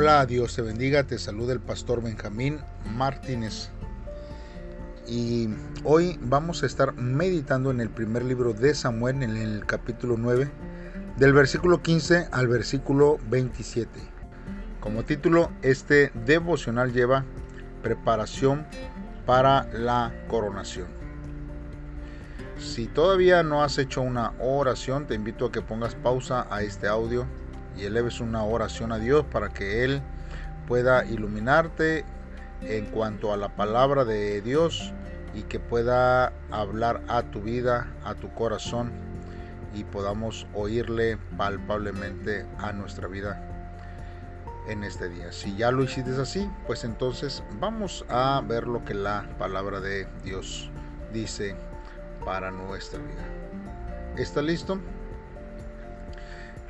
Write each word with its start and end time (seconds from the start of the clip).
Hola, 0.00 0.24
Dios 0.26 0.54
te 0.54 0.62
bendiga, 0.62 1.02
te 1.02 1.18
saluda 1.18 1.52
el 1.52 1.58
pastor 1.58 2.00
Benjamín 2.00 2.60
Martínez. 2.94 3.68
Y 5.08 5.48
hoy 5.82 6.20
vamos 6.22 6.62
a 6.62 6.66
estar 6.66 6.94
meditando 6.94 7.72
en 7.72 7.80
el 7.80 7.90
primer 7.90 8.24
libro 8.24 8.52
de 8.52 8.76
Samuel, 8.76 9.24
en 9.24 9.36
el 9.36 9.66
capítulo 9.66 10.14
9, 10.16 10.48
del 11.16 11.32
versículo 11.32 11.82
15 11.82 12.28
al 12.30 12.46
versículo 12.46 13.18
27. 13.28 13.90
Como 14.78 15.02
título, 15.02 15.50
este 15.62 16.12
devocional 16.24 16.92
lleva 16.92 17.24
preparación 17.82 18.68
para 19.26 19.64
la 19.72 20.14
coronación. 20.28 20.86
Si 22.56 22.86
todavía 22.86 23.42
no 23.42 23.64
has 23.64 23.78
hecho 23.78 24.02
una 24.02 24.32
oración, 24.38 25.08
te 25.08 25.16
invito 25.16 25.46
a 25.46 25.50
que 25.50 25.60
pongas 25.60 25.96
pausa 25.96 26.46
a 26.50 26.62
este 26.62 26.86
audio 26.86 27.26
y 27.76 27.84
eleves 27.84 28.20
una 28.20 28.42
oración 28.44 28.92
a 28.92 28.98
Dios 28.98 29.24
para 29.30 29.48
que 29.48 29.84
Él 29.84 30.02
pueda 30.66 31.04
iluminarte 31.04 32.04
en 32.62 32.86
cuanto 32.86 33.32
a 33.32 33.36
la 33.36 33.54
palabra 33.54 34.04
de 34.04 34.40
Dios 34.42 34.92
y 35.34 35.42
que 35.42 35.60
pueda 35.60 36.32
hablar 36.50 37.02
a 37.08 37.22
tu 37.22 37.40
vida, 37.40 37.86
a 38.04 38.14
tu 38.14 38.32
corazón 38.34 38.92
y 39.74 39.84
podamos 39.84 40.46
oírle 40.54 41.18
palpablemente 41.36 42.46
a 42.58 42.72
nuestra 42.72 43.06
vida 43.06 43.44
en 44.68 44.84
este 44.84 45.08
día. 45.08 45.32
Si 45.32 45.56
ya 45.56 45.70
lo 45.70 45.82
hiciste 45.82 46.10
así, 46.20 46.50
pues 46.66 46.84
entonces 46.84 47.42
vamos 47.60 48.04
a 48.08 48.42
ver 48.46 48.66
lo 48.66 48.84
que 48.84 48.94
la 48.94 49.28
palabra 49.38 49.80
de 49.80 50.06
Dios 50.24 50.70
dice 51.12 51.56
para 52.24 52.50
nuestra 52.50 52.98
vida. 53.00 53.24
¿Está 54.16 54.42
listo? 54.42 54.78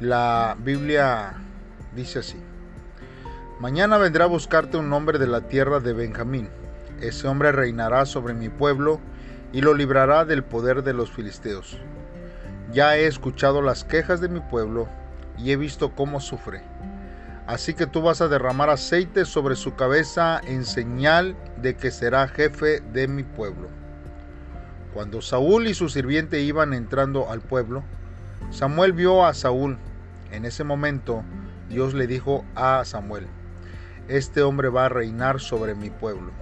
La 0.00 0.56
Biblia 0.60 1.32
dice 1.96 2.20
así. 2.20 2.36
Mañana 3.58 3.98
vendrá 3.98 4.26
a 4.26 4.28
buscarte 4.28 4.76
un 4.76 4.92
hombre 4.92 5.18
de 5.18 5.26
la 5.26 5.40
tierra 5.40 5.80
de 5.80 5.92
Benjamín. 5.92 6.48
Ese 7.00 7.26
hombre 7.26 7.50
reinará 7.50 8.06
sobre 8.06 8.32
mi 8.32 8.48
pueblo 8.48 9.00
y 9.52 9.60
lo 9.60 9.74
librará 9.74 10.24
del 10.24 10.44
poder 10.44 10.84
de 10.84 10.92
los 10.92 11.10
filisteos. 11.10 11.78
Ya 12.72 12.96
he 12.96 13.06
escuchado 13.06 13.60
las 13.60 13.82
quejas 13.82 14.20
de 14.20 14.28
mi 14.28 14.38
pueblo 14.38 14.88
y 15.36 15.50
he 15.50 15.56
visto 15.56 15.92
cómo 15.96 16.20
sufre. 16.20 16.62
Así 17.48 17.74
que 17.74 17.88
tú 17.88 18.00
vas 18.00 18.20
a 18.20 18.28
derramar 18.28 18.70
aceite 18.70 19.24
sobre 19.24 19.56
su 19.56 19.74
cabeza 19.74 20.40
en 20.44 20.64
señal 20.64 21.34
de 21.60 21.74
que 21.74 21.90
será 21.90 22.28
jefe 22.28 22.78
de 22.92 23.08
mi 23.08 23.24
pueblo. 23.24 23.68
Cuando 24.94 25.20
Saúl 25.22 25.66
y 25.66 25.74
su 25.74 25.88
sirviente 25.88 26.40
iban 26.40 26.72
entrando 26.72 27.32
al 27.32 27.40
pueblo, 27.40 27.82
Samuel 28.50 28.92
vio 28.92 29.26
a 29.26 29.34
Saúl 29.34 29.76
en 30.30 30.44
ese 30.44 30.64
momento 30.64 31.22
Dios 31.68 31.94
le 31.94 32.06
dijo 32.06 32.44
a 32.54 32.84
Samuel, 32.84 33.26
este 34.08 34.42
hombre 34.42 34.68
va 34.68 34.86
a 34.86 34.88
reinar 34.88 35.40
sobre 35.40 35.74
mi 35.74 35.90
pueblo. 35.90 36.32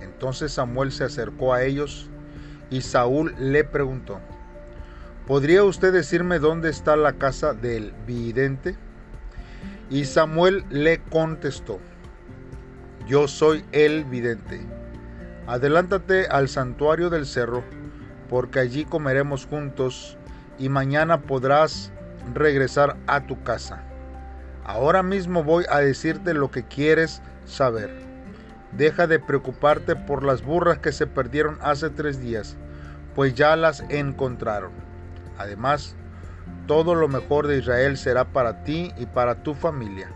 Entonces 0.00 0.52
Samuel 0.52 0.92
se 0.92 1.04
acercó 1.04 1.54
a 1.54 1.62
ellos 1.62 2.10
y 2.68 2.82
Saúl 2.82 3.34
le 3.38 3.64
preguntó, 3.64 4.20
¿podría 5.26 5.64
usted 5.64 5.92
decirme 5.92 6.38
dónde 6.38 6.70
está 6.70 6.96
la 6.96 7.14
casa 7.14 7.54
del 7.54 7.92
vidente? 8.06 8.76
Y 9.88 10.04
Samuel 10.04 10.64
le 10.70 11.00
contestó, 11.00 11.80
yo 13.06 13.26
soy 13.26 13.64
el 13.72 14.04
vidente. 14.04 14.60
Adelántate 15.46 16.26
al 16.26 16.48
santuario 16.48 17.10
del 17.10 17.26
cerro, 17.26 17.64
porque 18.28 18.60
allí 18.60 18.84
comeremos 18.84 19.46
juntos 19.46 20.16
y 20.58 20.68
mañana 20.68 21.22
podrás 21.22 21.92
regresar 22.34 22.96
a 23.06 23.26
tu 23.26 23.42
casa. 23.42 23.82
Ahora 24.64 25.02
mismo 25.02 25.42
voy 25.42 25.64
a 25.70 25.78
decirte 25.80 26.34
lo 26.34 26.50
que 26.50 26.64
quieres 26.64 27.22
saber. 27.44 27.90
Deja 28.72 29.06
de 29.06 29.18
preocuparte 29.18 29.96
por 29.96 30.22
las 30.22 30.44
burras 30.44 30.78
que 30.78 30.92
se 30.92 31.06
perdieron 31.06 31.58
hace 31.60 31.90
tres 31.90 32.20
días, 32.20 32.56
pues 33.14 33.34
ya 33.34 33.56
las 33.56 33.80
encontraron. 33.88 34.70
Además, 35.38 35.96
todo 36.66 36.94
lo 36.94 37.08
mejor 37.08 37.48
de 37.48 37.58
Israel 37.58 37.96
será 37.96 38.26
para 38.26 38.62
ti 38.62 38.92
y 38.96 39.06
para 39.06 39.42
tu 39.42 39.54
familia. 39.54 40.12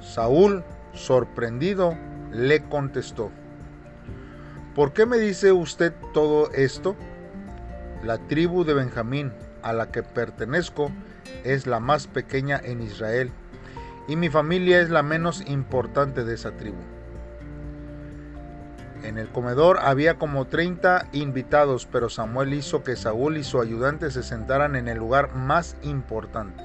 Saúl, 0.00 0.64
sorprendido, 0.94 1.94
le 2.32 2.62
contestó, 2.62 3.30
¿por 4.74 4.92
qué 4.92 5.04
me 5.04 5.18
dice 5.18 5.52
usted 5.52 5.92
todo 6.14 6.50
esto? 6.52 6.96
La 8.02 8.18
tribu 8.18 8.64
de 8.64 8.74
Benjamín 8.74 9.32
a 9.66 9.72
la 9.72 9.90
que 9.90 10.02
pertenezco 10.02 10.92
es 11.44 11.66
la 11.66 11.80
más 11.80 12.06
pequeña 12.06 12.60
en 12.62 12.80
Israel 12.80 13.32
y 14.06 14.14
mi 14.14 14.28
familia 14.28 14.80
es 14.80 14.90
la 14.90 15.02
menos 15.02 15.42
importante 15.48 16.24
de 16.24 16.34
esa 16.34 16.52
tribu. 16.52 16.78
En 19.02 19.18
el 19.18 19.28
comedor 19.28 19.78
había 19.82 20.18
como 20.18 20.46
30 20.46 21.08
invitados, 21.12 21.86
pero 21.90 22.08
Samuel 22.08 22.54
hizo 22.54 22.84
que 22.84 22.96
Saúl 22.96 23.36
y 23.36 23.44
su 23.44 23.60
ayudante 23.60 24.10
se 24.10 24.22
sentaran 24.22 24.76
en 24.76 24.88
el 24.88 24.98
lugar 24.98 25.34
más 25.34 25.76
importante. 25.82 26.62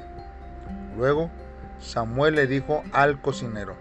Luego, 0.95 1.31
Samuel 1.79 2.35
le 2.35 2.47
dijo 2.47 2.83
al 2.93 3.19
cocinero, 3.21 3.75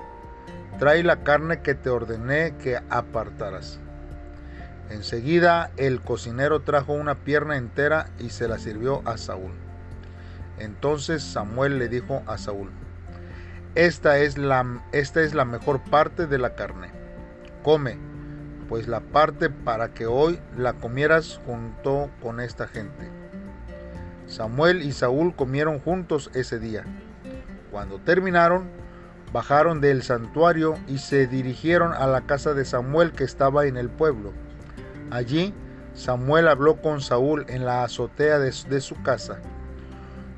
trae 0.78 1.02
la 1.02 1.22
carne 1.22 1.60
que 1.60 1.74
te 1.74 1.90
ordené 1.90 2.54
que 2.56 2.78
apartaras. 2.88 3.80
Enseguida 4.90 5.70
el 5.76 6.00
cocinero 6.00 6.62
trajo 6.62 6.92
una 6.92 7.14
pierna 7.14 7.56
entera 7.56 8.10
y 8.18 8.30
se 8.30 8.48
la 8.48 8.58
sirvió 8.58 9.02
a 9.08 9.16
Saúl. 9.18 9.52
Entonces 10.58 11.22
Samuel 11.22 11.78
le 11.78 11.88
dijo 11.88 12.22
a 12.26 12.38
Saúl, 12.38 12.70
esta 13.76 14.18
es 14.18 14.36
la, 14.36 14.82
esta 14.90 15.22
es 15.22 15.32
la 15.32 15.44
mejor 15.44 15.80
parte 15.80 16.26
de 16.26 16.38
la 16.38 16.56
carne. 16.56 16.90
Come, 17.62 17.98
pues 18.68 18.88
la 18.88 19.00
parte 19.00 19.48
para 19.48 19.94
que 19.94 20.06
hoy 20.06 20.40
la 20.58 20.72
comieras 20.72 21.40
junto 21.46 22.10
con 22.20 22.40
esta 22.40 22.66
gente. 22.66 23.08
Samuel 24.26 24.82
y 24.82 24.90
Saúl 24.90 25.36
comieron 25.36 25.78
juntos 25.78 26.32
ese 26.34 26.58
día. 26.58 26.84
Cuando 27.70 28.00
terminaron, 28.00 28.68
bajaron 29.32 29.80
del 29.80 30.02
santuario 30.02 30.76
y 30.88 30.98
se 30.98 31.28
dirigieron 31.28 31.92
a 31.92 32.08
la 32.08 32.22
casa 32.22 32.54
de 32.54 32.64
Samuel 32.64 33.12
que 33.12 33.22
estaba 33.22 33.66
en 33.66 33.76
el 33.76 33.88
pueblo. 33.88 34.32
Allí 35.10 35.54
Samuel 35.94 36.48
habló 36.48 36.80
con 36.80 37.00
Saúl 37.00 37.44
en 37.48 37.64
la 37.64 37.84
azotea 37.84 38.38
de, 38.38 38.52
su 38.52 39.02
casa. 39.02 39.38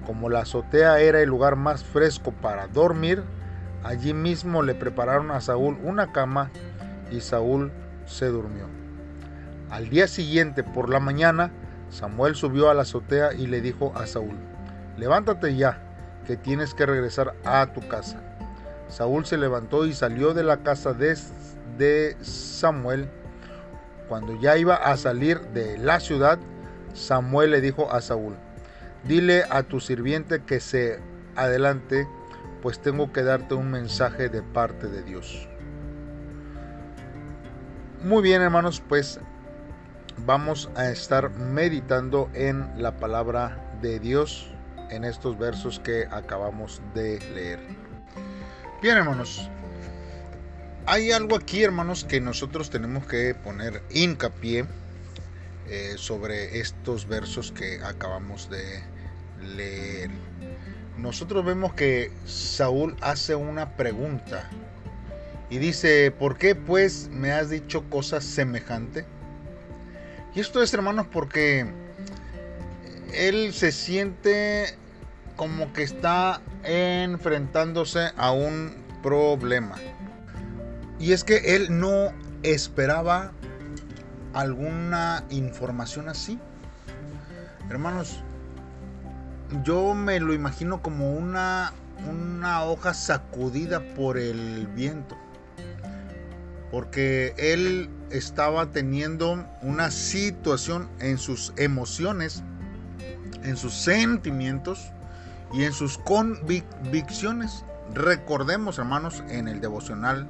Como 0.07 0.29
la 0.29 0.41
azotea 0.41 1.01
era 1.01 1.21
el 1.21 1.29
lugar 1.29 1.57
más 1.57 1.85
fresco 1.85 2.33
para 2.33 2.67
dormir, 2.69 3.23
allí 3.85 4.15
mismo 4.15 4.63
le 4.63 4.75
prepararon 4.75 5.31
a 5.31 5.41
Saúl 5.41 5.79
una 5.83 6.13
cama 6.13 6.51
y 7.11 7.21
Saúl 7.21 7.71
se 8.07 8.27
durmió. 8.27 8.67
Al 9.71 9.89
día 9.89 10.09
siguiente 10.09 10.65
por 10.65 10.89
la 10.89 11.01
mañana, 11.01 11.53
Samuel 11.91 12.35
subió 12.35 12.71
a 12.71 12.75
la 12.75 12.83
azotea 12.83 13.35
y 13.35 13.47
le 13.47 13.61
dijo 13.61 13.93
a 13.95 14.07
Saúl, 14.07 14.37
levántate 14.97 15.55
ya, 15.55 15.79
que 16.27 16.37
tienes 16.37 16.75
que 16.75 16.87
regresar 16.87 17.35
a 17.45 17.67
tu 17.73 17.87
casa. 17.89 18.21
Saúl 18.89 19.25
se 19.27 19.39
levantó 19.39 19.87
y 19.87 19.93
salió 19.93 20.35
de 20.35 20.43
la 20.43 20.59
casa 20.59 20.93
de, 20.93 22.17
Samuel 22.21 23.09
cuando 24.13 24.39
ya 24.39 24.59
iba 24.59 24.75
a 24.75 24.95
salir 24.99 25.41
de 25.55 25.79
la 25.79 25.99
ciudad, 25.99 26.39
Samuel 26.93 27.53
le 27.53 27.63
dijo 27.63 27.91
a 27.91 28.03
Saúl, 28.03 28.37
dile 29.05 29.45
a 29.49 29.63
tu 29.63 29.81
sirviente 29.81 30.43
que 30.43 30.61
se 30.61 31.01
adelante, 31.35 32.07
pues 32.61 32.79
tengo 32.79 33.11
que 33.11 33.23
darte 33.23 33.55
un 33.55 33.71
mensaje 33.71 34.29
de 34.29 34.43
parte 34.43 34.89
de 34.89 35.03
Dios. 35.03 35.49
Muy 38.05 38.23
bien 38.23 38.43
hermanos, 38.43 38.83
pues 38.87 39.19
vamos 40.27 40.69
a 40.77 40.91
estar 40.91 41.31
meditando 41.31 42.29
en 42.35 42.71
la 42.77 42.95
palabra 42.99 43.57
de 43.81 43.99
Dios 43.99 44.53
en 44.91 45.05
estos 45.05 45.39
versos 45.39 45.81
que 45.81 46.07
acabamos 46.11 46.83
de 46.93 47.19
leer. 47.33 47.61
Bien 48.83 48.99
hermanos, 48.99 49.49
hay 50.87 51.13
algo 51.13 51.37
aquí, 51.37 51.63
hermanos, 51.63 52.05
que 52.05 52.21
nosotros 52.21 52.71
tenemos 52.71 53.07
que 53.07 53.35
poner 53.35 53.83
hincapié 53.91 54.67
eh, 55.69 55.95
sobre 55.97 56.59
estos 56.59 57.07
versos 57.07 57.53
que 57.53 57.81
acabamos 57.85 58.51
de 58.51 58.83
leer. 59.57 60.11
Nosotros 60.99 61.45
vemos 61.45 61.75
que 61.75 62.11
Saúl 62.27 62.97
hace 63.01 63.35
una 63.35 63.77
pregunta 63.77 64.49
y 65.51 65.59
dice, 65.59 66.11
¿por 66.11 66.37
qué 66.37 66.55
pues 66.55 67.09
me 67.11 67.33
has 67.33 67.51
dicho 67.51 67.89
cosas 67.89 68.25
semejante? 68.25 69.05
Y 70.35 70.41
esto 70.41 70.63
es, 70.63 70.73
hermanos, 70.73 71.07
porque 71.13 71.67
él 73.13 73.53
se 73.53 73.71
siente 73.71 74.77
como 75.37 75.73
que 75.73 75.83
está 75.83 76.41
enfrentándose 76.65 78.11
a 78.17 78.33
un 78.33 78.75
problema. 79.03 79.77
Y 81.03 81.13
es 81.13 81.25
que 81.25 81.57
él 81.57 81.81
no 81.81 82.13
esperaba 82.43 83.33
alguna 84.33 85.25
información 85.31 86.09
así. 86.09 86.39
Hermanos, 87.69 88.21
yo 89.65 89.95
me 89.95 90.21
lo 90.21 90.33
imagino 90.33 90.81
como 90.81 91.13
una 91.13 91.73
una 92.09 92.65
hoja 92.65 92.95
sacudida 92.95 93.81
por 93.95 94.17
el 94.17 94.69
viento. 94.69 95.17
Porque 96.71 97.35
él 97.37 97.91
estaba 98.11 98.71
teniendo 98.71 99.45
una 99.61 99.91
situación 99.91 100.89
en 101.01 101.19
sus 101.19 101.53
emociones, 101.57 102.43
en 103.43 103.57
sus 103.57 103.75
sentimientos 103.75 104.93
y 105.53 105.65
en 105.65 105.73
sus 105.73 105.99
convicciones. 105.99 107.65
Recordemos, 107.93 108.79
hermanos, 108.79 109.23
en 109.29 109.49
el 109.49 109.61
devocional 109.61 110.27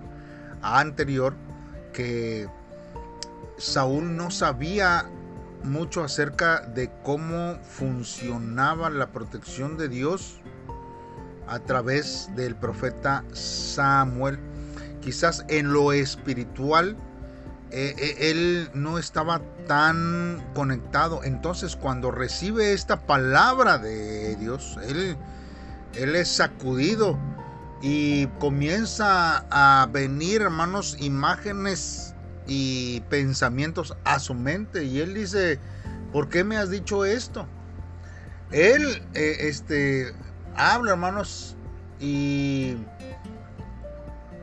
anterior 0.63 1.35
que 1.93 2.49
Saúl 3.59 4.17
no 4.17 4.31
sabía 4.31 5.07
mucho 5.63 6.03
acerca 6.03 6.61
de 6.61 6.91
cómo 7.03 7.59
funcionaba 7.63 8.91
la 8.91 9.13
protección 9.13 9.77
de 9.77 9.89
Dios 9.89 10.41
a 11.47 11.61
través 11.61 12.31
del 12.35 12.57
profeta 12.57 13.25
Samuel. 13.33 14.39
Quizás 15.01 15.45
en 15.49 15.73
lo 15.73 15.93
espiritual 15.93 16.97
eh, 17.71 17.95
eh, 17.97 18.31
él 18.31 18.71
no 18.75 18.99
estaba 18.99 19.41
tan 19.67 20.45
conectado. 20.55 21.23
Entonces 21.25 21.77
cuando 21.77 22.11
recibe 22.11 22.73
esta 22.73 23.07
palabra 23.07 23.79
de 23.79 24.37
Dios, 24.37 24.79
él, 24.89 25.17
él 25.95 26.17
es 26.17 26.29
sacudido 26.29 27.19
y 27.83 28.29
comienza 28.39 29.45
a 29.51 29.89
venir, 29.91 30.41
hermanos, 30.41 30.97
imágenes 31.01 32.15
y 32.47 33.01
pensamientos 33.11 33.97
a 34.05 34.21
su 34.21 34.35
mente. 34.35 34.85
Y 34.85 35.01
él 35.01 35.15
dice, 35.15 35.59
¿por 36.13 36.29
qué 36.29 36.45
me 36.45 36.57
has 36.57 36.71
dicho 36.71 37.05
esto? 37.05 37.47
Él, 38.53 39.03
eh, 39.15 39.37
este, 39.41 40.15
habla, 40.55 40.93
hermanos, 40.93 41.57
y, 41.99 42.77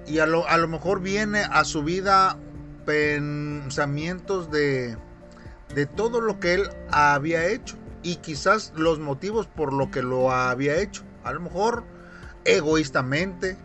y 0.06 0.20
a, 0.20 0.26
lo, 0.26 0.46
a 0.48 0.58
lo 0.58 0.68
mejor 0.68 1.02
viene 1.02 1.44
a 1.50 1.64
su 1.64 1.84
vida 1.84 2.38
pensamientos 2.86 4.52
de, 4.52 4.98
de 5.76 5.86
todo 5.86 6.20
lo 6.20 6.40
que 6.42 6.56
él 6.56 6.70
había 6.92 7.46
hecho 7.46 7.78
y 8.02 8.18
quizás 8.18 8.74
los 8.76 9.00
motivos 9.00 9.48
por 9.48 9.72
lo 9.72 9.92
que 9.92 10.02
lo 10.02 10.32
había 10.32 10.78
hecho. 10.78 11.04
A 11.24 11.32
lo 11.32 11.42
mejor 11.42 11.86
egoístamente, 12.56 13.58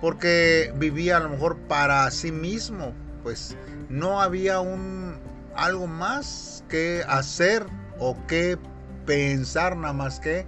porque 0.00 0.72
vivía 0.76 1.16
a 1.16 1.20
lo 1.20 1.30
mejor 1.30 1.56
para 1.68 2.10
sí 2.10 2.32
mismo, 2.32 2.92
pues 3.22 3.56
no 3.88 4.20
había 4.20 4.60
un 4.60 5.18
algo 5.54 5.86
más 5.86 6.64
que 6.68 7.02
hacer 7.08 7.64
o 7.98 8.16
que 8.26 8.58
pensar 9.06 9.76
nada 9.76 9.94
más 9.94 10.20
que 10.20 10.46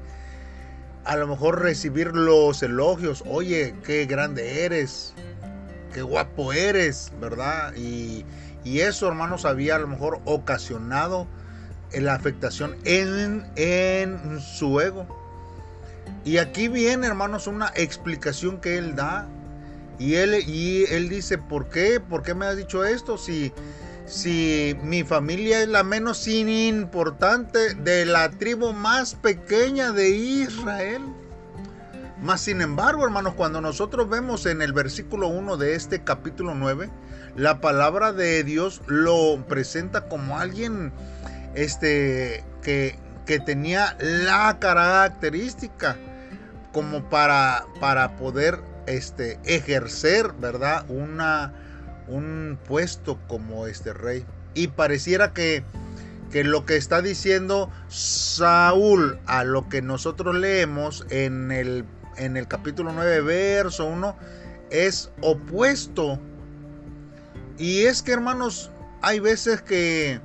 a 1.05 1.17
lo 1.17 1.27
mejor 1.27 1.63
recibir 1.63 2.09
los 2.09 2.63
elogios, 2.63 3.25
oye, 3.27 3.75
qué 3.83 4.05
grande 4.05 4.65
eres, 4.65 5.15
qué 5.95 6.03
guapo 6.03 6.53
eres, 6.53 7.11
¿verdad? 7.19 7.73
Y, 7.77 8.27
y 8.63 8.81
eso, 8.81 9.09
hermanos, 9.09 9.47
había 9.47 9.77
a 9.77 9.79
lo 9.79 9.89
mejor 9.89 10.21
ocasionado 10.27 11.27
la 11.95 12.15
afectación 12.15 12.77
en, 12.85 13.47
en 13.57 14.39
su 14.41 14.81
ego. 14.81 15.18
Y 16.29 16.37
aquí 16.37 16.69
viene, 16.69 17.07
hermanos, 17.07 17.47
una 17.47 17.73
explicación 17.75 18.61
que 18.61 18.77
él 18.77 18.95
da. 18.95 19.27
Y 19.99 20.17
él, 20.17 20.35
y 20.47 20.85
él 20.91 21.09
dice, 21.09 21.39
¿por 21.39 21.71
qué? 21.71 22.01
¿Por 22.01 22.23
qué 22.23 22.35
me 22.35 22.45
has 22.45 22.59
dicho 22.59 22.85
esto? 22.85 23.17
Si, 23.17 23.51
si 24.05 24.77
mi 24.83 25.05
familia 25.05 25.63
es 25.63 25.69
la 25.69 25.85
menos 25.85 26.29
importante 26.29 27.73
de 27.77 28.05
la 28.05 28.29
tribu 28.29 28.75
más 28.75 29.15
pequeña 29.15 29.93
de 29.93 30.11
Israel. 30.11 31.01
Más 32.21 32.43
sin 32.43 32.61
embargo, 32.61 33.05
hermanos, 33.05 33.33
cuando 33.33 33.63
nosotros 33.63 34.11
vemos 34.11 34.45
en 34.45 34.61
el 34.61 34.75
versículo 34.75 35.29
1 35.29 35.57
de 35.57 35.77
este 35.77 36.05
capítulo 36.05 36.55
9, 36.55 36.91
la 37.37 37.63
palabra 37.63 38.13
de 38.13 38.45
Dios 38.45 38.83
lo 38.87 39.47
presenta 39.49 40.11
como 40.11 40.39
alguien 40.39 40.93
este, 41.55 42.45
que, 42.61 42.99
que 43.25 43.41
tenía 43.41 43.97
la 43.99 44.59
característica 44.61 45.97
como 46.73 47.09
para, 47.09 47.67
para 47.81 48.17
poder 48.17 48.61
este, 48.87 49.39
ejercer, 49.45 50.33
¿verdad? 50.41 50.85
Una, 50.89 51.53
un 52.09 52.59
puesto 52.67 53.19
como 53.29 53.67
este 53.67 53.93
rey. 53.93 54.25
Y 54.55 54.69
pareciera 54.69 55.33
que, 55.33 55.63
que 56.31 56.45
lo 56.45 56.67
que 56.67 56.77
está 56.77 57.03
diciendo 57.03 57.71
Saúl 57.89 59.19
a 59.27 59.45
lo 59.45 59.69
que 59.69 59.83
nosotros 59.83 60.35
leemos 60.35 61.07
en 61.11 61.53
el, 61.53 61.85
en 62.17 62.37
el 62.37 62.49
capítulo 62.49 62.93
9, 62.93 63.21
verso 63.23 63.87
1, 63.87 64.17
es 64.71 65.11
opuesto. 65.21 66.19
Y 67.59 67.85
es 67.85 68.03
que, 68.03 68.13
hermanos, 68.13 68.71
hay 69.03 69.21
veces 69.21 69.63
que 69.63 70.21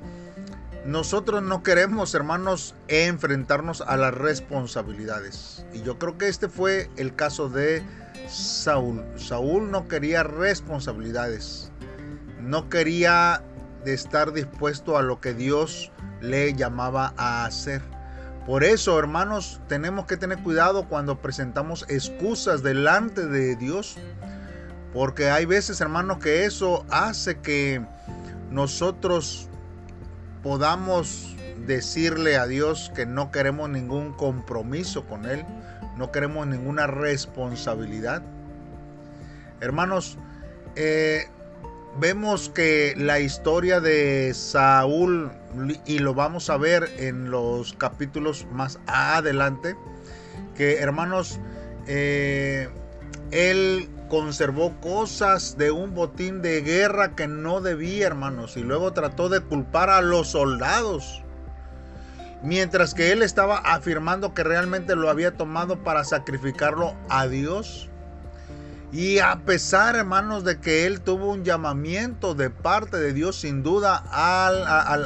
nosotros 0.86 1.42
no 1.42 1.62
queremos, 1.62 2.14
hermanos, 2.14 2.74
enfrentarnos 2.88 3.80
a 3.80 3.96
las 3.96 4.12
responsabilidades. 4.12 5.64
Y 5.72 5.80
yo 5.82 5.98
creo 5.98 6.18
que 6.18 6.28
este 6.28 6.48
fue 6.48 6.90
el 6.96 7.14
caso 7.14 7.48
de 7.48 7.82
Saúl. 8.28 9.02
Saúl 9.16 9.70
no 9.70 9.88
quería 9.88 10.22
responsabilidades. 10.24 11.72
No 12.40 12.68
quería 12.68 13.42
estar 13.86 14.34
dispuesto 14.34 14.98
a 14.98 15.02
lo 15.02 15.22
que 15.22 15.32
Dios 15.32 15.90
le 16.20 16.52
llamaba 16.52 17.14
a 17.16 17.46
hacer. 17.46 17.80
Por 18.46 18.62
eso, 18.62 18.98
hermanos, 18.98 19.62
tenemos 19.68 20.04
que 20.04 20.18
tener 20.18 20.42
cuidado 20.42 20.86
cuando 20.86 21.18
presentamos 21.18 21.86
excusas 21.88 22.62
delante 22.62 23.26
de 23.26 23.56
Dios. 23.56 23.96
Porque 24.92 25.30
hay 25.30 25.46
veces, 25.46 25.80
hermanos, 25.80 26.18
que 26.18 26.44
eso 26.44 26.84
hace 26.90 27.38
que 27.38 27.82
nosotros 28.50 29.48
podamos 30.44 31.34
decirle 31.66 32.36
a 32.36 32.46
Dios 32.46 32.92
que 32.94 33.06
no 33.06 33.32
queremos 33.32 33.70
ningún 33.70 34.12
compromiso 34.12 35.06
con 35.06 35.24
Él, 35.24 35.44
no 35.96 36.12
queremos 36.12 36.46
ninguna 36.46 36.86
responsabilidad. 36.86 38.22
Hermanos, 39.62 40.18
eh, 40.76 41.28
vemos 41.98 42.50
que 42.50 42.92
la 42.98 43.20
historia 43.20 43.80
de 43.80 44.34
Saúl, 44.34 45.32
y 45.86 46.00
lo 46.00 46.12
vamos 46.12 46.50
a 46.50 46.58
ver 46.58 46.90
en 46.98 47.30
los 47.30 47.72
capítulos 47.72 48.46
más 48.52 48.78
adelante, 48.86 49.76
que 50.54 50.76
hermanos, 50.76 51.40
eh, 51.86 52.68
él 53.30 53.88
conservó 54.14 54.80
cosas 54.80 55.58
de 55.58 55.72
un 55.72 55.92
botín 55.92 56.40
de 56.40 56.60
guerra 56.60 57.16
que 57.16 57.26
no 57.26 57.60
debía, 57.60 58.06
hermanos, 58.06 58.56
y 58.56 58.60
luego 58.60 58.92
trató 58.92 59.28
de 59.28 59.40
culpar 59.40 59.90
a 59.90 60.02
los 60.02 60.28
soldados. 60.28 61.24
Mientras 62.40 62.94
que 62.94 63.10
él 63.10 63.24
estaba 63.24 63.56
afirmando 63.56 64.32
que 64.32 64.44
realmente 64.44 64.94
lo 64.94 65.10
había 65.10 65.36
tomado 65.36 65.82
para 65.82 66.04
sacrificarlo 66.04 66.94
a 67.08 67.26
Dios. 67.26 67.88
Y 68.92 69.18
a 69.18 69.40
pesar, 69.44 69.96
hermanos, 69.96 70.44
de 70.44 70.60
que 70.60 70.86
él 70.86 71.00
tuvo 71.00 71.32
un 71.32 71.42
llamamiento 71.42 72.36
de 72.36 72.50
parte 72.50 72.98
de 72.98 73.12
Dios, 73.14 73.40
sin 73.40 73.64
duda 73.64 73.96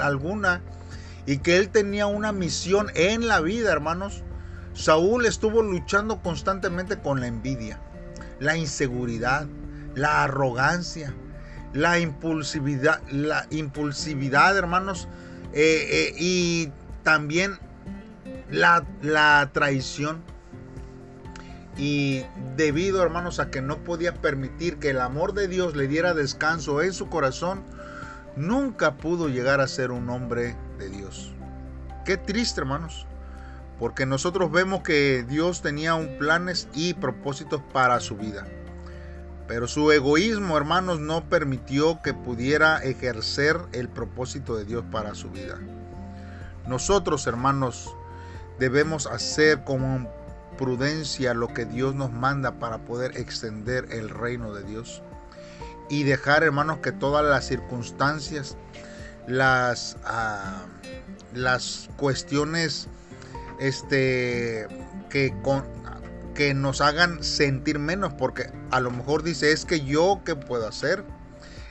alguna, 0.04 0.60
y 1.24 1.38
que 1.38 1.56
él 1.56 1.70
tenía 1.70 2.04
una 2.04 2.32
misión 2.32 2.88
en 2.94 3.26
la 3.26 3.40
vida, 3.40 3.72
hermanos, 3.72 4.22
Saúl 4.74 5.24
estuvo 5.24 5.62
luchando 5.62 6.20
constantemente 6.20 6.98
con 6.98 7.20
la 7.20 7.28
envidia 7.28 7.80
la 8.40 8.57
inseguridad, 8.57 9.47
la 9.95 10.25
arrogancia, 10.25 11.14
la 11.73 11.99
impulsividad, 11.99 13.00
la 13.11 13.47
impulsividad, 13.50 14.57
hermanos, 14.57 15.09
eh, 15.52 15.87
eh, 15.90 16.14
y 16.18 16.73
también 17.02 17.59
la, 18.50 18.85
la 19.02 19.50
traición. 19.52 20.23
Y 21.76 22.25
debido, 22.57 23.02
hermanos, 23.02 23.38
a 23.38 23.50
que 23.50 23.62
no 23.62 23.85
podía 23.85 24.14
permitir 24.14 24.78
que 24.78 24.90
el 24.90 25.00
amor 25.00 25.33
de 25.33 25.47
Dios 25.47 25.76
le 25.76 25.87
diera 25.87 26.12
descanso 26.12 26.83
en 26.83 26.92
su 26.92 27.09
corazón, 27.09 27.62
nunca 28.37 28.97
pudo 28.97 29.28
llegar 29.28 29.61
a 29.61 29.68
ser 29.68 29.92
un 29.92 30.11
hombre 30.11 30.57
de 30.78 30.88
Dios. 30.88 31.33
Qué 32.04 32.16
triste, 32.16 32.61
hermanos. 32.61 33.07
Porque 33.78 34.06
nosotros 34.06 34.50
vemos 34.50 34.82
que 34.82 35.25
Dios 35.28 35.62
tenía 35.62 35.94
un 35.94 36.18
planes 36.18 36.68
y 36.75 36.94
propósitos 36.94 37.62
para 37.73 38.00
su 38.00 38.16
vida. 38.16 38.47
Pero 39.47 39.66
su 39.66 39.90
egoísmo, 39.92 40.56
hermanos, 40.56 41.00
no 41.00 41.28
permitió 41.28 42.02
que 42.02 42.12
pudiera 42.12 42.78
ejercer 42.82 43.56
el 43.73 43.88
propósito 43.88 44.56
de 44.56 44.64
Dios 44.64 44.85
para 44.90 45.14
su 45.14 45.30
vida. 45.30 45.58
Nosotros, 46.66 47.26
hermanos, 47.26 47.94
debemos 48.58 49.06
hacer 49.06 49.64
con 49.64 50.08
prudencia 50.58 51.32
lo 51.32 51.49
que 51.54 51.64
Dios 51.64 51.94
nos 51.94 52.12
manda 52.12 52.58
para 52.58 52.78
poder 52.78 53.16
extender 53.16 53.87
el 53.90 54.11
reino 54.11 54.52
de 54.52 54.64
Dios. 54.64 55.02
Y 55.88 56.02
dejar, 56.02 56.42
hermanos, 56.42 56.78
que 56.78 56.92
todas 56.92 57.25
las 57.25 57.47
circunstancias, 57.47 58.56
las, 59.26 59.97
ah, 60.04 60.66
las 61.32 61.88
cuestiones 61.97 62.88
este, 63.58 64.66
que, 65.10 65.34
que 66.34 66.54
nos 66.54 66.80
hagan 66.80 67.22
sentir 67.22 67.78
menos, 67.78 68.12
porque 68.14 68.50
a 68.70 68.80
lo 68.80 68.90
mejor 68.90 69.22
dice, 69.22 69.52
es 69.52 69.64
que 69.64 69.80
yo, 69.80 70.20
¿qué 70.24 70.36
puedo 70.36 70.66
hacer? 70.68 71.04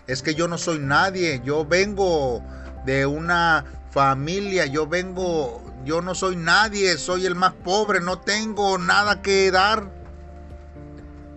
Es 0.08 0.22
que 0.22 0.36
yo 0.36 0.48
no 0.48 0.58
soy 0.58 0.80
nadie, 0.80 1.42
yo 1.44 1.66
vengo 1.66 2.44
de 2.86 3.06
una 3.06 3.66
familia, 3.92 4.66
yo 4.66 4.88
vengo, 4.88 5.62
yo 5.86 6.02
no 6.02 6.16
soy 6.16 6.36
nadie, 6.36 6.98
soy 6.98 7.26
el 7.26 7.36
más 7.36 7.54
pobre, 7.54 8.00
no 8.00 8.20
tengo 8.20 8.78
nada 8.78 9.22
que 9.22 9.52
dar. 9.52 9.92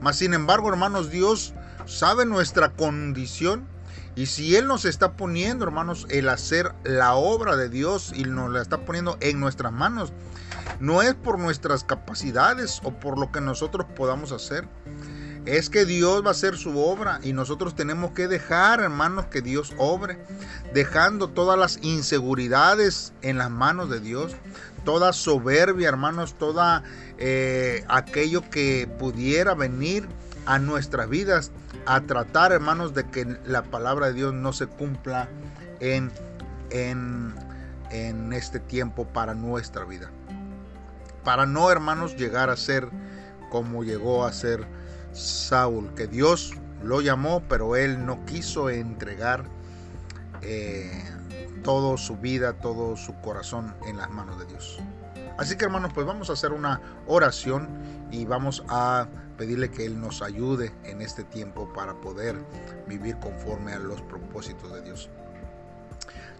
Mas 0.00 0.16
sin 0.16 0.34
embargo, 0.34 0.68
hermanos, 0.68 1.10
Dios 1.10 1.54
sabe 1.86 2.24
nuestra 2.24 2.70
condición 2.70 3.66
y 4.20 4.26
si 4.26 4.54
Él 4.54 4.66
nos 4.66 4.84
está 4.84 5.12
poniendo, 5.12 5.64
hermanos, 5.64 6.06
el 6.10 6.28
hacer 6.28 6.74
la 6.84 7.14
obra 7.14 7.56
de 7.56 7.70
Dios 7.70 8.12
y 8.14 8.24
nos 8.24 8.52
la 8.52 8.60
está 8.60 8.84
poniendo 8.84 9.16
en 9.20 9.40
nuestras 9.40 9.72
manos, 9.72 10.12
no 10.78 11.00
es 11.00 11.14
por 11.14 11.38
nuestras 11.38 11.84
capacidades 11.84 12.82
o 12.84 12.90
por 12.90 13.18
lo 13.18 13.32
que 13.32 13.40
nosotros 13.40 13.86
podamos 13.96 14.32
hacer. 14.32 14.68
Es 15.46 15.70
que 15.70 15.86
Dios 15.86 16.22
va 16.22 16.28
a 16.28 16.30
hacer 16.32 16.58
su 16.58 16.78
obra 16.78 17.20
y 17.22 17.32
nosotros 17.32 17.74
tenemos 17.74 18.10
que 18.10 18.28
dejar, 18.28 18.80
hermanos, 18.80 19.24
que 19.30 19.40
Dios 19.40 19.72
obre, 19.78 20.22
dejando 20.74 21.28
todas 21.28 21.58
las 21.58 21.78
inseguridades 21.80 23.14
en 23.22 23.38
las 23.38 23.50
manos 23.50 23.88
de 23.88 24.00
Dios, 24.00 24.36
toda 24.84 25.14
soberbia, 25.14 25.88
hermanos, 25.88 26.34
toda 26.34 26.82
eh, 27.16 27.86
aquello 27.88 28.42
que 28.50 28.86
pudiera 28.98 29.54
venir 29.54 30.06
a 30.44 30.58
nuestras 30.58 31.08
vidas 31.08 31.52
a 31.86 32.00
tratar, 32.02 32.52
hermanos, 32.52 32.94
de 32.94 33.04
que 33.08 33.38
la 33.44 33.62
palabra 33.62 34.08
de 34.08 34.14
Dios 34.14 34.34
no 34.34 34.52
se 34.52 34.66
cumpla 34.66 35.28
en, 35.80 36.12
en, 36.70 37.34
en 37.90 38.32
este 38.32 38.60
tiempo 38.60 39.06
para 39.06 39.34
nuestra 39.34 39.84
vida. 39.84 40.10
Para 41.24 41.46
no, 41.46 41.70
hermanos, 41.70 42.16
llegar 42.16 42.50
a 42.50 42.56
ser 42.56 42.88
como 43.50 43.84
llegó 43.84 44.24
a 44.24 44.32
ser 44.32 44.66
Saúl, 45.12 45.92
que 45.94 46.06
Dios 46.06 46.52
lo 46.82 47.00
llamó, 47.00 47.42
pero 47.48 47.76
él 47.76 48.06
no 48.06 48.24
quiso 48.24 48.70
entregar 48.70 49.44
eh, 50.42 51.04
toda 51.62 51.98
su 51.98 52.16
vida, 52.16 52.54
todo 52.54 52.96
su 52.96 53.14
corazón 53.20 53.74
en 53.86 53.98
las 53.98 54.10
manos 54.10 54.38
de 54.38 54.46
Dios. 54.46 54.80
Así 55.40 55.56
que 55.56 55.64
hermanos, 55.64 55.92
pues 55.94 56.06
vamos 56.06 56.28
a 56.28 56.34
hacer 56.34 56.52
una 56.52 56.82
oración 57.06 57.66
y 58.10 58.26
vamos 58.26 58.62
a 58.68 59.08
pedirle 59.38 59.70
que 59.70 59.86
Él 59.86 59.98
nos 59.98 60.20
ayude 60.20 60.70
en 60.84 61.00
este 61.00 61.24
tiempo 61.24 61.72
para 61.72 61.94
poder 61.94 62.36
vivir 62.86 63.18
conforme 63.20 63.72
a 63.72 63.78
los 63.78 64.02
propósitos 64.02 64.70
de 64.70 64.82
Dios. 64.82 65.08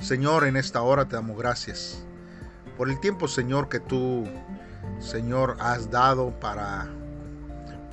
Señor, 0.00 0.45
en 0.45 0.59
esta 0.59 0.83
hora 0.83 1.07
te 1.07 1.16
damos 1.16 1.38
gracias 1.38 2.04
por 2.76 2.90
el 2.90 3.00
tiempo, 3.00 3.26
Señor, 3.26 3.71
que 3.71 3.80
tú, 3.80 4.28
Señor, 4.99 5.57
has 5.61 5.90
dado 5.90 6.38
para 6.38 6.87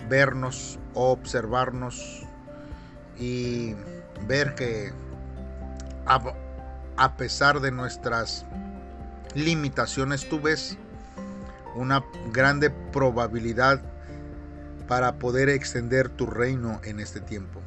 vernos, 0.10 0.78
observarnos 0.94 2.28
y 3.18 3.76
ver 4.28 4.56
que 4.56 4.92
a, 6.06 7.16
pesar 7.16 7.62
de 7.62 7.72
nuestras 7.72 8.46
limitaciones, 9.36 10.28
tú 10.28 10.42
ves 10.42 10.78
una 11.78 12.04
grande 12.34 12.70
probabilidad 12.70 13.82
para 14.88 15.20
poder 15.20 15.50
extender 15.50 16.10
tu 16.10 16.26
reino 16.26 16.80
en 16.84 17.00
este 17.00 17.20
tiempo. 17.20 17.62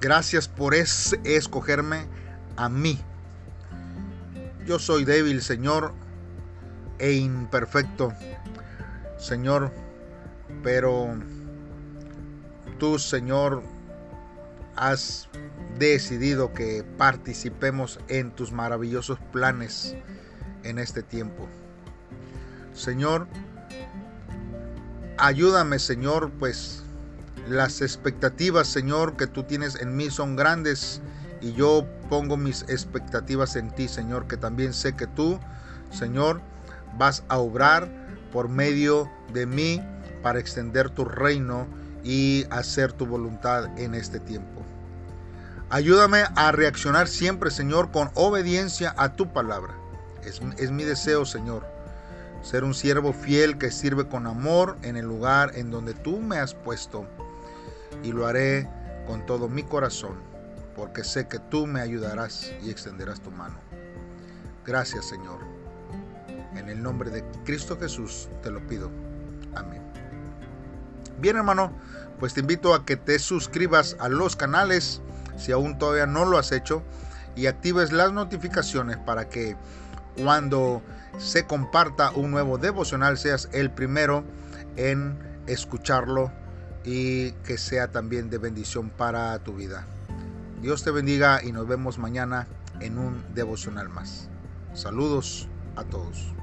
Gracias 0.00 0.48
por 0.48 0.74
escogerme 0.74 2.06
a 2.56 2.68
mí. 2.68 2.98
Yo 4.66 4.78
soy 4.78 5.04
débil, 5.04 5.42
Señor, 5.42 5.92
e 6.98 7.12
imperfecto, 7.12 8.12
Señor, 9.18 9.72
pero 10.62 11.14
tú, 12.78 12.98
Señor, 12.98 13.62
has 14.76 15.28
decidido 15.78 16.52
que 16.52 16.84
participemos 16.96 18.00
en 18.08 18.30
tus 18.30 18.52
maravillosos 18.52 19.18
planes 19.32 19.96
en 20.62 20.78
este 20.78 21.02
tiempo. 21.02 21.48
Señor, 22.80 23.26
ayúdame, 25.18 25.78
Señor, 25.78 26.30
pues 26.38 26.82
las 27.46 27.82
expectativas, 27.82 28.68
Señor, 28.68 29.18
que 29.18 29.26
tú 29.26 29.42
tienes 29.42 29.74
en 29.82 29.96
mí 29.96 30.08
son 30.10 30.34
grandes 30.34 31.02
y 31.42 31.52
yo 31.52 31.86
pongo 32.08 32.38
mis 32.38 32.62
expectativas 32.62 33.54
en 33.56 33.70
ti, 33.70 33.86
Señor, 33.86 34.26
que 34.28 34.38
también 34.38 34.72
sé 34.72 34.96
que 34.96 35.06
tú, 35.06 35.38
Señor, 35.90 36.40
vas 36.96 37.22
a 37.28 37.36
obrar 37.36 37.86
por 38.32 38.48
medio 38.48 39.10
de 39.34 39.44
mí 39.44 39.82
para 40.22 40.38
extender 40.38 40.88
tu 40.88 41.04
reino 41.04 41.66
y 42.02 42.46
hacer 42.50 42.94
tu 42.94 43.04
voluntad 43.04 43.78
en 43.78 43.94
este 43.94 44.20
tiempo. 44.20 44.62
Ayúdame 45.68 46.24
a 46.34 46.50
reaccionar 46.50 47.08
siempre, 47.08 47.50
Señor, 47.50 47.90
con 47.90 48.10
obediencia 48.14 48.94
a 48.96 49.12
tu 49.16 49.34
palabra. 49.34 49.74
Es, 50.24 50.40
es 50.56 50.70
mi 50.70 50.84
deseo, 50.84 51.26
Señor 51.26 51.79
ser 52.42 52.64
un 52.64 52.74
siervo 52.74 53.12
fiel 53.12 53.58
que 53.58 53.70
sirve 53.70 54.08
con 54.08 54.26
amor 54.26 54.76
en 54.82 54.96
el 54.96 55.06
lugar 55.06 55.52
en 55.54 55.70
donde 55.70 55.94
tú 55.94 56.18
me 56.18 56.38
has 56.38 56.54
puesto. 56.54 57.06
Y 58.02 58.12
lo 58.12 58.26
haré 58.26 58.68
con 59.06 59.26
todo 59.26 59.48
mi 59.48 59.62
corazón, 59.62 60.14
porque 60.74 61.04
sé 61.04 61.28
que 61.28 61.38
tú 61.38 61.66
me 61.66 61.80
ayudarás 61.80 62.52
y 62.62 62.70
extenderás 62.70 63.20
tu 63.20 63.30
mano. 63.30 63.58
Gracias 64.64 65.06
Señor. 65.06 65.40
En 66.54 66.68
el 66.68 66.82
nombre 66.82 67.10
de 67.10 67.24
Cristo 67.44 67.78
Jesús 67.78 68.28
te 68.42 68.50
lo 68.50 68.66
pido. 68.66 68.90
Amén. 69.54 69.82
Bien 71.20 71.36
hermano, 71.36 71.72
pues 72.18 72.34
te 72.34 72.40
invito 72.40 72.74
a 72.74 72.84
que 72.84 72.96
te 72.96 73.18
suscribas 73.18 73.96
a 74.00 74.08
los 74.08 74.36
canales 74.36 75.02
si 75.36 75.52
aún 75.52 75.78
todavía 75.78 76.06
no 76.06 76.24
lo 76.24 76.38
has 76.38 76.52
hecho 76.52 76.82
y 77.36 77.46
actives 77.46 77.92
las 77.92 78.12
notificaciones 78.12 78.96
para 78.98 79.28
que 79.28 79.56
cuando 80.16 80.82
se 81.18 81.46
comparta 81.46 82.10
un 82.10 82.30
nuevo 82.30 82.58
devocional, 82.58 83.18
seas 83.18 83.48
el 83.52 83.70
primero 83.70 84.24
en 84.76 85.18
escucharlo 85.46 86.32
y 86.84 87.32
que 87.44 87.58
sea 87.58 87.88
también 87.88 88.30
de 88.30 88.38
bendición 88.38 88.90
para 88.90 89.38
tu 89.40 89.54
vida. 89.54 89.86
Dios 90.62 90.84
te 90.84 90.90
bendiga 90.90 91.42
y 91.42 91.52
nos 91.52 91.66
vemos 91.66 91.98
mañana 91.98 92.46
en 92.80 92.98
un 92.98 93.22
devocional 93.34 93.88
más. 93.88 94.28
Saludos 94.74 95.48
a 95.76 95.84
todos. 95.84 96.34